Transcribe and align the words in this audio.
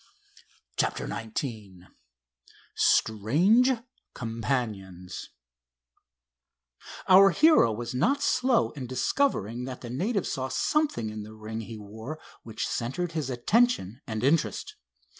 CHAPTER 0.77 1.07
XIX 1.07 1.89
STRANGE 2.73 3.73
COMPANIONS 4.15 5.29
Our 7.07 7.29
hero 7.29 7.71
was 7.71 7.93
not 7.93 8.23
slow 8.23 8.71
in 8.71 8.87
discovering 8.87 9.65
that 9.65 9.81
the 9.81 9.91
native 9.91 10.25
saw 10.25 10.47
something 10.47 11.11
in 11.11 11.21
the 11.21 11.35
ring 11.35 11.61
he 11.61 11.77
wore 11.77 12.19
which 12.41 12.67
centered 12.67 13.11
his 13.11 13.29
attention 13.29 14.01
and 14.07 14.23
interest. 14.23 14.75